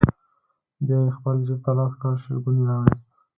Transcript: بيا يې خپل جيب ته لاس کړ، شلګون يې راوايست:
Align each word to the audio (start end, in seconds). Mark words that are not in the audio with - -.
بيا 0.85 0.99
يې 1.05 1.11
خپل 1.17 1.35
جيب 1.45 1.59
ته 1.65 1.71
لاس 1.77 1.93
کړ، 2.01 2.11
شلګون 2.23 2.55
يې 2.59 2.65
راوايست: 2.69 3.05